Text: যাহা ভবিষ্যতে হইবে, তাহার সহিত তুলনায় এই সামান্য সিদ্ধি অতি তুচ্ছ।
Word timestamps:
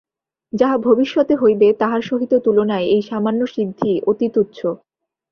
যাহা 0.53 0.77
ভবিষ্যতে 0.79 1.33
হইবে, 1.35 1.67
তাহার 1.73 2.01
সহিত 2.01 2.33
তুলনায় 2.45 2.85
এই 2.85 3.01
সামান্য 3.01 3.41
সিদ্ধি 3.47 3.91
অতি 4.07 4.27
তুচ্ছ। 4.35 4.59